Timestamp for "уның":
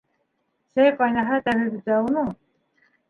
2.09-2.33